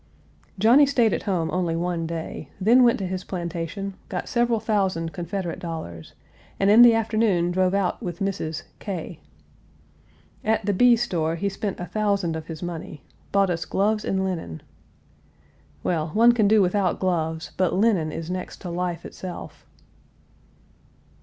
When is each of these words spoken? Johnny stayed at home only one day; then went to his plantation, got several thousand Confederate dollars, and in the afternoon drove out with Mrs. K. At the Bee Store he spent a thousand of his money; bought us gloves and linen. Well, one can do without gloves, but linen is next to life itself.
Johnny 0.57 0.87
stayed 0.87 1.13
at 1.13 1.21
home 1.29 1.51
only 1.51 1.75
one 1.75 2.07
day; 2.07 2.49
then 2.59 2.81
went 2.81 2.97
to 2.97 3.05
his 3.05 3.23
plantation, 3.23 3.93
got 4.09 4.27
several 4.27 4.59
thousand 4.59 5.13
Confederate 5.13 5.59
dollars, 5.59 6.13
and 6.59 6.71
in 6.71 6.81
the 6.81 6.95
afternoon 6.95 7.51
drove 7.51 7.75
out 7.75 8.01
with 8.01 8.17
Mrs. 8.17 8.63
K. 8.79 9.19
At 10.43 10.65
the 10.65 10.73
Bee 10.73 10.95
Store 10.95 11.35
he 11.35 11.49
spent 11.49 11.79
a 11.79 11.85
thousand 11.85 12.35
of 12.35 12.47
his 12.47 12.63
money; 12.63 13.03
bought 13.31 13.51
us 13.51 13.63
gloves 13.63 14.03
and 14.03 14.23
linen. 14.23 14.63
Well, 15.83 16.07
one 16.15 16.31
can 16.31 16.47
do 16.47 16.63
without 16.63 16.99
gloves, 16.99 17.51
but 17.55 17.73
linen 17.75 18.11
is 18.11 18.31
next 18.31 18.59
to 18.61 18.71
life 18.71 19.05
itself. 19.05 19.67